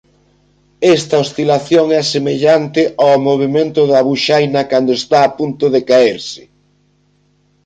Esta 0.95 1.15
oscilación 1.25 1.85
é 1.99 2.01
semellante 2.13 2.81
ó 3.09 3.11
movemento 3.27 3.81
da 3.91 3.99
buxaina 4.09 4.61
cando 4.71 4.91
está 4.99 5.19
a 5.23 5.33
punto 5.39 5.65
de 5.73 5.81
caerse. 5.89 6.43